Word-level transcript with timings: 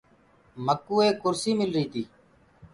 مڪوُ 0.65 0.95
ايڪ 1.03 1.15
ڪُرسي 1.23 1.51
ملري 1.59 1.85
تي۔ 1.91 2.01